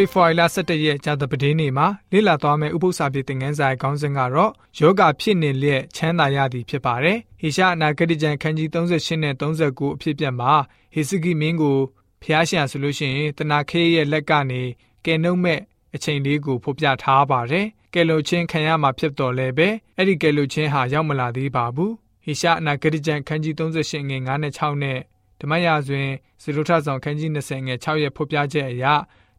[0.00, 10.52] ဖေဖော်ဝါရီလ17ရက်ကြာသပတေးနေ့မှာလေ့လာသွားမယ့်ဥပုသ္စာပြေသင်ခန်းစာရဲ့ခေါင်းစဉ်ကတော့ယောဂဖြစ်နေလျက်ချမ်းသာရသည်ဖြစ်ပါတယ်။ဟေရှာအနာဂတိကျမ်းခန်းကြီး38နဲ့39အဖြစ်ပြက်မှာ
[10.94, 11.78] ဟေစကိမင်းကို
[12.22, 14.62] ဖျားရှင်ဆိုလို့ရှိရင်တနာခေရဲ့လက်ကနေ
[15.04, 15.60] ကယ်နှုတ်မဲ့
[15.94, 21.92] အချိန်လေးကိုဖော်ပြထားပါတယ်။ကယ်လို့ချင်းခံရမှာဖြစ်တော်လဲပဲအဲ့ဒီကယ်လို့ချင်းဟာရောက်မလာသေးပါဘူး။
[22.24, 24.98] ဟေရှာအနာဂတိကျမ်းခန်းကြီး38ငွေ9နဲ့6နဲ့
[25.40, 26.10] ဓမ္မရာဇဝင်
[26.42, 28.84] ဇေရုထဆောင်ခန်းကြီး20ငွေ6ရဲ့ဖော်ပြချက်အရ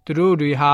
[0.05, 0.73] သူတို့တွေဟာ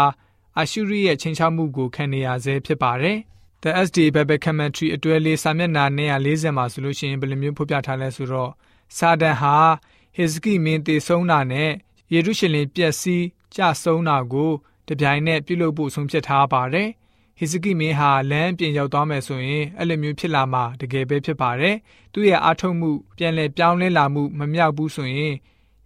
[0.58, 3.18] အာရှုရိရဲ့ချင်းချောက်မှုကိုခံနေရဆဲဖြစ်ပါတယ်။
[3.64, 8.52] The SD Bible Commentary အတွဲလေးစာမျက်နှာ940မှာဆိုလို့ရှိရင်ဘယ်လိုမျိုးဖော်ပြထားလဲဆိုတော့
[8.98, 9.56] စာဒန်ဟာ
[10.16, 11.72] ဟေဇကိမင်းတည်ဆုံးတာနဲ့
[12.14, 14.52] ယေရုရှလင်ပျက်စီးကျဆုံးတာကို
[14.88, 16.90] တပြိုင်နက်ပြုလုပ်ဖို့ဆုံးဖြတ်ထားပါတယ်။
[17.40, 21.76] ဟေဇကိမင်းဟာလမ်းပြင်ရောက်သွားမယ်ဆိုရင်အဲ့လိုမျိုးဖြစ်လာမှာတကယ်ပဲဖြစ်ပါတယ်။
[22.14, 25.34] သူ့ရဲ့အားထုတ်မှုပြန်လည်ပြောင်းလဲလာမှုမမြောက်ဘူးဆိုရင်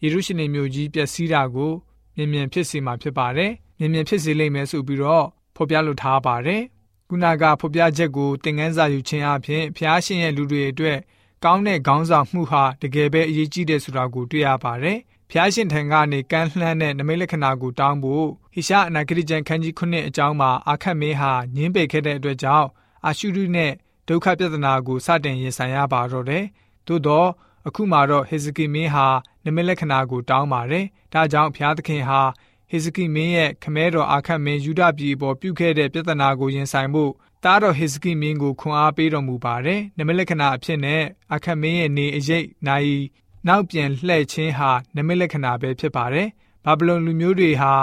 [0.03, 1.73] ယေရုရှလင်မြို့ကြီးပျက်စီးတာကို
[2.15, 6.61] မြင်မြင်ဖြစ်စေမှာဖြစ်ပါတယ်။မြင်မြင်ဖြစ်စေလိမ့်မယ်ဆိုပြီးတော့ဖော်ပြလိုထားပါတယ်။
[7.09, 10.97] ခုနကဖော်ပြချက်ကိုသင်ခန်းစာယူခြင်းအပြင်ဖျားရှင်ရဲ့လူတွေအတွက်
[11.43, 14.97] ကောင်းတဲ့ခေါင်းဆောင်မှုဟာတကယ်ပဲအရေးကြီးတယ်ဆိုတာကိုတွေ့ရပါတယ်။
[15.31, 22.67] ဖျားရှင်ထံကနေကမ်းလှမ်းတဲ့နမိတ်လက္ခဏာကိုတောင်းဖို့ဟိရှာအနာဂတိကျမ်းခန်းကြီး9အကြောင်းမှာအာခတ်မင်းဟာညင်းပယ်ခဲ့တဲ့အတွက်ကြောင့်
[23.05, 23.71] အာရှုရုနဲ့
[24.07, 26.43] ဒုက္ခပြဿနာကိုစတင်ရင်ဆိုင်ရပါတော့တယ်။
[26.87, 27.29] သို့တော့
[27.67, 29.07] အခုမှတော့ဟေဇကိမင်းဟာ
[29.45, 32.21] နမိတ်လက္ခဏာကိုတောင်းပါတယ်။ဒါကြောင့်ဖျားသခင်ဟာ
[32.69, 37.11] ဟေဇကိမင်းရဲ့ခမဲတော်အာခတ်မင်းယူဒပြည်ပေါ်ပြုခဲ့တဲ့ပြဿနာကိုရင်ဆိုင်ဖို့
[37.43, 42.99] တားတော်ဟေဇကိမင်းကိုခွန်အားပေးတော်မူပါတယ်။နမိတ်လက္ခဏာအဖြစ်နဲ့အာခတ်မင်းရဲ့နေအရေးနိုင်
[43.47, 46.27] နောက်ပြန်လှည့်ခြင်းဟာနမိတ်လက္ခဏာပဲဖြစ်ပါတယ်။
[46.65, 47.73] ဘာဗလုန်လူမျိုးတွေဟာ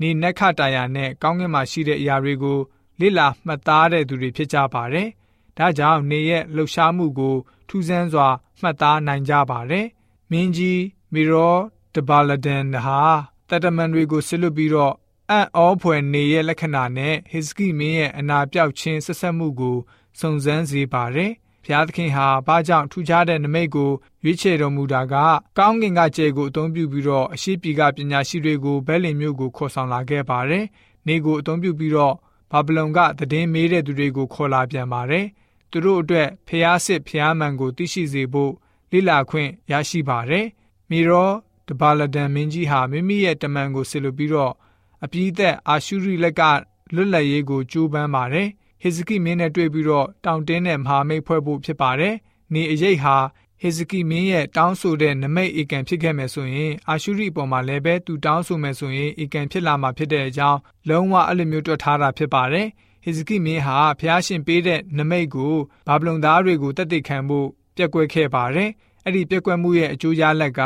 [0.00, 2.58] နေနက်ခတာယာနဲ့ကောင်းကင်မှာရှိတဲ့အရာတွေကို
[3.00, 5.08] လေ့လာမှတ်သားတဲ့သူတွေဖြစ်ကြပါတယ်။
[5.58, 7.36] ဒါကြောင့်နေရဲ့လှုပ်ရှားမှုကို
[7.68, 8.28] ထူးဆန်းစွာ
[8.60, 9.86] မှတ်သားနိုင်ကြပါတယ်။
[10.30, 10.80] မင်းကြီး
[11.16, 11.56] မီရော
[11.94, 13.00] ဒဘာလဒန်ဟာ
[13.48, 14.94] တတမန်တွေကိုဆစ်လွတ်ပြီးတော့
[15.30, 19.76] အံ့ဩဖွယ်နေရဲ့လက္ခဏာနဲ့ဟစ်စကိမင်းရဲ့အနာပြောက်ခြင်းဆက်ဆက်မှုကို
[20.20, 21.32] စုံစမ်းစေပါတယ်။
[21.64, 23.90] ဘုရားသခင်ဟာဘာကြောင့်ထူးခြားတဲ့နမိတ်ကို
[24.24, 25.14] ရွေးချယ်တော်မူတာက
[25.58, 30.64] ကောင်းကင်ကကြဲကိုအသုံးပြုပြီးတော့အရှိပီကပညာရှိတွေကိုဘဲလင်မျိုးကိုခေါ်ဆောင်လာခဲ့ပါတယ်။
[31.06, 32.14] နေကိုအသုံးပြုပြီးတော့
[32.52, 35.26] ဘာဗလုန်ကသတင်းမေးတဲ့သူတွေကိုခေါ်လာပြန်ပါတယ်။
[35.70, 38.52] သူတို့အတွက်ဖျားစစ်ဖျားမှန်ကိုသိရှိစေဖို့
[38.92, 40.46] လိလာခွင့်ရရှိပါတယ်။
[40.90, 41.30] မီရော
[41.68, 44.52] တဘာလဒန်မင်းကြီးဟာမိမိရဲ့တမန်ကိုဆစ်လို့ပြီးတော့
[45.04, 46.42] အပြည့်သက်အာရှုရိလက်က
[46.94, 48.48] လွတ်လပ်ရေးကိုကြိုးပမ်းပါတယ်။
[48.82, 52.14] ဟေဇကိမင်းနဲ့တွေ့ပြီးတော့တောင်တင်းတဲ့မဟာမိတ်ဖွဲ့ဖို့ဖြစ်ပါတယ်။
[52.54, 53.16] နေအရေးဟာ
[53.60, 60.58] ဟေဇကိမင်းရဲ့တောင်းဆိုတဲ့နမိတ်ဧကန်ဖြစ်ခဲ့မယ်ဆိုရင်အာရှုရိအပေါ်မှာလည်းပဲသူတောင်းဆိုမယ်ဆိုရင်ဧကန်ဖြစ်လာမှာဖြစ်တဲ့အကြောင်း
[60.88, 62.66] လုံးဝအဲ့လိုမျိုးတွက်ထားတာဖြစ်ပါတယ်။
[63.04, 65.54] ဟေဇကိမင်းဟာဖျားရှင်ပေးတဲ့နမိတ်ကို
[65.86, 68.70] ဘာဗလုန်သားတွေကိုတတ်သိခံဖို့ပြက်ကွက်ခဲ့ပါတယ်။
[69.06, 70.60] အဲ့ဒီပြက်ကွက်မှုရဲ့အကျိုးရလက်က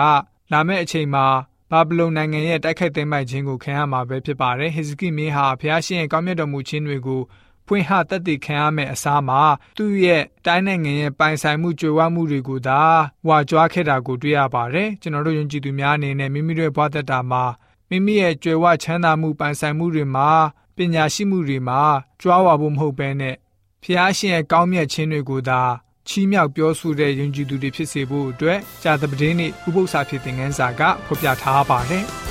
[0.52, 1.26] လာမယ့်အချိန်မှာ
[1.70, 7.20] ဘာဗလုန်နိုင်ငံရဲ့တိုက်ခိုက်သိမ်းပိုက်ခြင်းကိုခံရမှာပဲဖြစ်ပါတယ်။ဟေဇကိမင်းဟာဖျားရှင်ရဲ့ကောင်းမြတ်တော်မူခြင်းတွေကို
[7.66, 9.42] ဖွင့်ဟတက်တည်ခံရမယ့်အစားမှာ
[9.78, 12.80] သူ့ရဲ့တိုင်းနိုင်ငံရဲ့ပိုင်ဆိုင်မှုကြွယ်ဝမှုတွေကိုသာ
[13.28, 17.44] ဝါကြွားခဲ့တာကိုတွေ့ရပါတယ်။ကျွန်တော်တို့ယုံကြည်သူများအနေနဲ့မိမိတို့ဘဝသက်တာမှာ
[17.90, 20.30] မိမိရဲ့ကြွယ်ဝချမ်းသာမှုပိုင်ဆိုင်မှုတွေမှာ
[20.76, 21.80] ပညာရှိမှုတွေမှာ
[22.20, 23.36] ကြွားဝါဖို့မဟုတ်ဘဲနဲ့
[23.82, 25.60] ဖျားရှင်ရဲ့ကောင်းမြတ်ခြင်းတွေကိုသာ
[26.10, 32.04] ချီးမြှောက်ပြောဆိုတဲ့ယုံကြည်သူတွေဖြစ်စေဖို့အတွက်ကြာသပတေးနေ့ဥပုသ္စာဖြစ်တဲ့ငန်းစာကဖော်ပြထားပါတယ်။